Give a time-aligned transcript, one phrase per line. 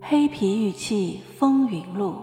[0.00, 2.14] 黑皮玉器风云录》，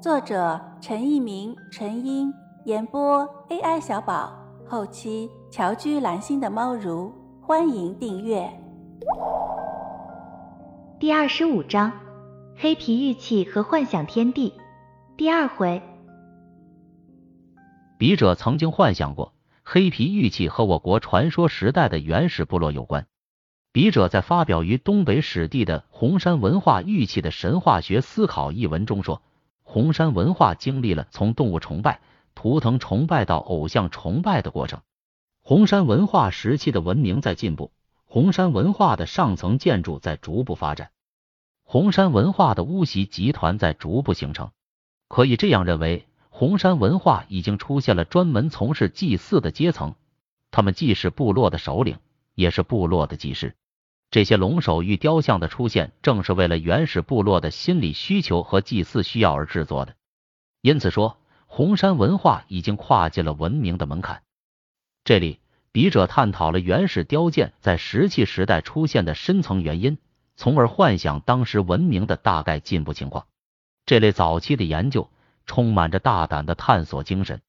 [0.00, 2.32] 作者陈一鸣、陈英，
[2.64, 4.32] 演播 AI 小宝，
[4.66, 8.48] 后期乔居蓝心的猫如，欢迎订阅。
[11.00, 11.90] 第二十五章：
[12.56, 14.54] 黑皮玉器和幻想天地。
[15.16, 15.82] 第二回，
[17.98, 19.34] 笔者曾经幻想过，
[19.64, 23.06] 黑皮玉器和我国传说时代的原始部落有关。
[23.78, 29.22] 笔者在发表于东北史地的《红山文化玉器的神话学思考》一文中说，
[29.62, 32.00] 红山文化经历了从动物崇拜、
[32.34, 34.80] 图腾崇拜到偶像崇拜的过程。
[35.42, 37.70] 红山文化时期的文明在进步，
[38.04, 40.90] 红山文化的上层建筑在逐步发展，
[41.62, 44.50] 红山文化的巫习集团在逐步形成。
[45.06, 49.94] 可以这样认为，红山文化已经出现了专门从事祭祀的阶层，
[50.50, 51.98] 他们既是部落的首领。
[52.34, 53.56] 也是部落的祭师，
[54.10, 59.94] 这些龙首玉雕像的出现，正是为了原始部落的心理需求和祭祀需要而制作的。
[60.62, 64.22] 因此说，红山文化已经跨进了文明的门槛。
[65.04, 65.40] 这里，
[65.72, 69.98] 笔者探讨了原始雕件在石器时代出现的深层原因，
[70.36, 73.26] 从而幻想当时文明的大概进步情况。
[73.84, 75.10] 这类早期的研究
[75.46, 77.40] 充满着大胆的探索精神。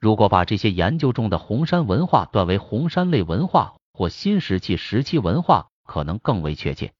[0.00, 6.92] 如果把这些研究中的红山文化断为红山类文化，或新石器时期文化可能更为确切。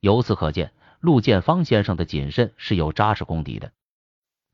[0.00, 3.72] 由此可见，陆建芳先生的谨慎是有扎实功底的。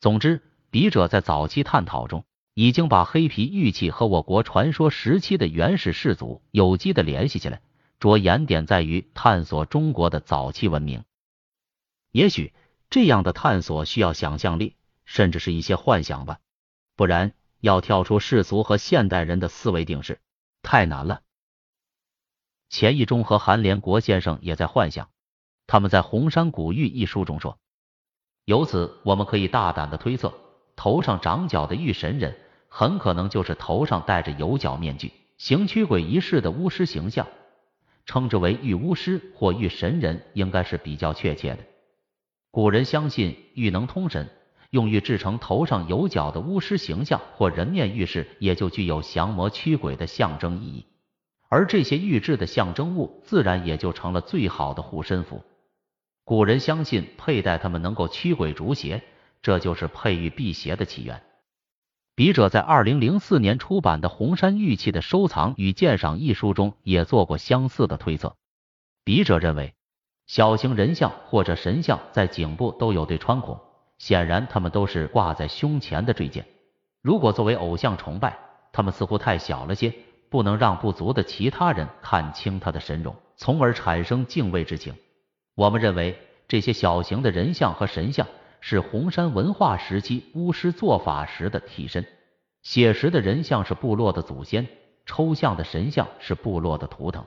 [0.00, 7.60] 总之，笔者在早期探讨中，已经把黑皮玉器和我国传说时期的原始氏族有机的联系起来，
[8.00, 11.04] 着眼点在于探索中国的早期文明。
[12.10, 12.52] 也许
[12.90, 16.38] 这样的探索需要想象力，甚至是一些幻想吧，
[16.96, 20.20] 不然要跳出世俗和现代人的思维定式，
[20.62, 21.22] 太难了。
[22.72, 25.10] 钱义中和韩连国先生也在幻想，
[25.66, 27.58] 他们在《红山古玉》一书中说，
[28.46, 30.32] 由此我们可以大胆的推测，
[30.74, 32.34] 头上长角的玉神人
[32.68, 37.26] 很可能就是头上戴着有角面具、行驱鬼仪式的巫师形象，
[38.06, 41.58] 称之为玉巫师或玉神人应该是比较确切的。
[42.50, 44.30] 古人相信玉能通神，
[44.70, 50.86] 用玉制成头上有角的巫师形象或人面玉饰，也就具有降魔驱鬼的象征意义。
[51.52, 55.44] 而这些玉制的象征物，自然也就成了最好的护身符。
[56.24, 59.02] 古人相信佩戴它们能够驱鬼逐邪，
[59.42, 61.22] 这就是佩玉辟邪的起源。
[62.14, 68.34] 笔者在二零零四年出版的《红山玉器的收藏与鉴赏》一书中也做过相似的推测。
[69.04, 69.74] 笔者认为，
[70.26, 73.60] 小型人像或者神像在颈部都有对穿孔，
[73.98, 76.46] 显然它们都是挂在胸前的坠件。
[77.02, 78.38] 如果作为偶像崇拜，
[78.72, 79.92] 他们似乎太小了些。
[80.32, 84.94] 不能让不足的其他人看清他的神容，从而产生敬畏之情。
[85.54, 88.26] 我们认为这些小型的人像和神像
[88.58, 92.02] 是红山文化时期巫师做法时的替身。
[92.62, 94.66] 写实的人像是部落的祖先，
[95.04, 97.22] 抽象的神像是部落的图腾。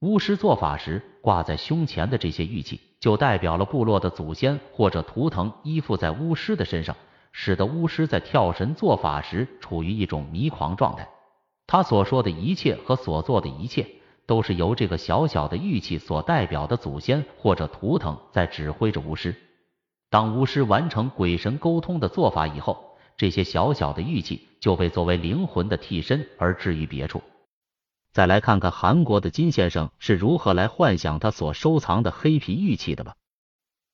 [0.00, 6.96] 巫师做法时挂在胸前的这些玉器，就代表了部落的祖先或者图腾依附在巫师的身上，
[7.32, 11.06] 使得巫师在跳神做法时处于一种迷狂状态。
[11.70, 13.86] 他所说的一切和所做的一切，
[14.26, 19.36] 都是由这个小小的玉器所代表的祖先或者图腾在指挥着巫师。
[20.08, 27.22] 当巫师完成鬼神沟通的做法以后，这些小小的玉器就被作为灵魂的替身而置于别处。
[28.12, 33.14] 再来看看韩国的金先生是如何来幻想他所收藏的黑皮玉器的吧。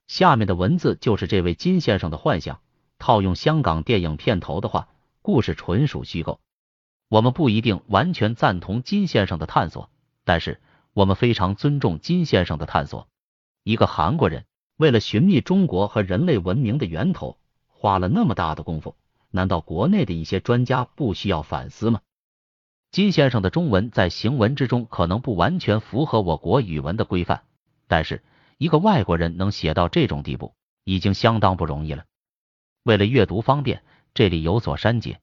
[0.06, 2.58] 下面的文字就是这位金先生的幻想。
[2.98, 4.88] 套用香港电影片头的话，
[5.20, 6.41] 故事纯属虚构。
[7.09, 9.91] 我们不一定完全赞同金先生的探索，
[10.25, 10.61] 但是
[10.93, 13.09] 我们非常尊重金先生的探索。
[13.62, 14.44] 一个韩国人
[14.77, 18.97] 为了寻觅中国和人类文明的源头，花了那么大的功夫，
[19.31, 22.00] 难道国内的一些专家不需要反思吗？
[22.91, 27.43] 金先生的中文在行文之中可能不完全符合我国语文的规范，
[27.87, 28.25] 但是
[28.58, 32.05] 一个外国人能写到这种地步，已经相当不容易了。
[32.82, 33.82] 为了阅读方便，
[34.14, 35.20] 这里有所删节。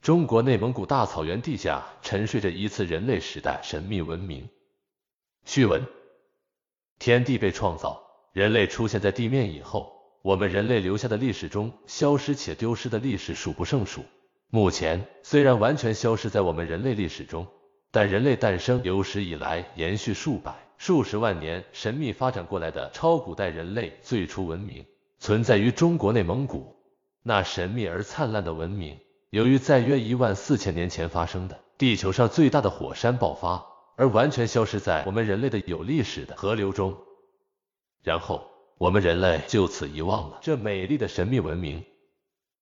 [0.00, 4.48] 中国内蒙古大草原地下沉睡着一次人类时代神秘文明。
[5.44, 5.84] 序文：
[6.98, 8.02] 天地被创造，
[8.32, 9.92] 人类出现在地面以后，
[10.22, 14.04] 我们人类留下的历史中，消失且丢失的历史数不胜数。
[14.50, 17.46] 目前虽然完全消失在我们人类历史中，
[17.90, 24.86] 但人类诞生有史以来延续数百、数十万年神秘发展过来的超古代人类最初文明，
[25.18, 26.76] 存在于中国内蒙古。
[27.22, 28.98] 那神秘而灿烂的文明。
[29.30, 33.62] 由于在约一万四千年前发生的地球上最大的火山爆发，
[33.94, 36.96] 而完全消失在我们人类的有历史的河流中。
[38.02, 41.84] 然后我们人类就此遗忘了这美丽的神秘文明。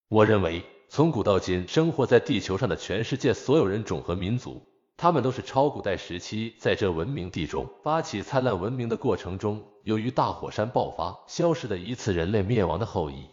[0.08, 4.60] 我认为，从古到今，生活在地球上的全世界所有人种和民族，
[4.96, 13.24] 他们都是超古代时期在这文明地中发起灿烂文明的过程中，由于大火山爆发消失的一次人类灭亡的后裔。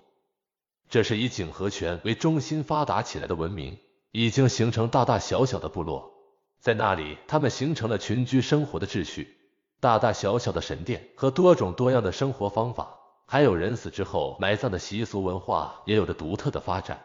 [0.94, 3.80] 这是以井河泉为中心发达起来的文明，
[4.12, 6.14] 已经形成大大小小的部落，
[6.60, 9.36] 在那里，他们形成了群居生活的秩序，
[9.80, 12.96] 大大小小的神殿和多种多样的生活方法，
[13.26, 17.04] 还有人死之后埋葬的习俗文化，也有着独特的发展。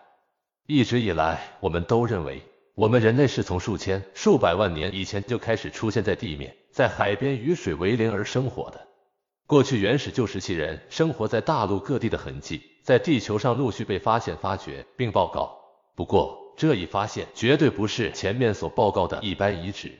[0.66, 2.42] 一直以来，我们都认为，
[2.74, 8.87] 我们人类是从数千、数百万年以前就开始出现在地面，在海边与水为邻而生活的。
[9.48, 12.60] 过去原始旧石器人生活在大陆各地的痕迹。
[12.82, 15.58] 在地球上陆续被发现、发掘并报告。
[15.94, 19.92] 不过，这一发现绝对不是前面所报告的一般遗址。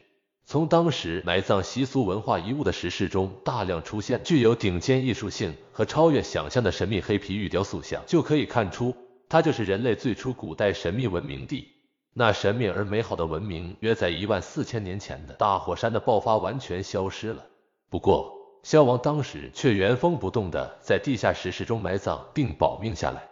[0.45, 8.95] 从当时埋葬习俗文化遗物的石室中大量出现具有顶尖艺术性和超越想象的神秘黑皮玉雕塑像，就可以看出，
[9.31, 11.69] 它就是人类最初古代神秘文明地。
[12.12, 17.47] 那神秘而美好的文明，约在一万四千年前的大火山的爆发完全消失了。
[17.89, 23.22] 不过，消亡当时却原封不动的在地下石室中埋葬并保命下来。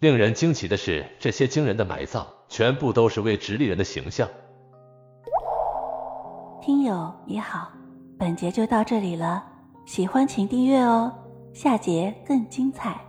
[0.00, 4.28] 令人惊奇的是，这些惊人的埋葬全部都是为直立人的形象。
[6.60, 7.70] 听友你好，
[8.18, 9.44] 本节就到这里了，
[9.86, 11.12] 喜欢请订阅哦，
[11.52, 13.07] 下节更精彩。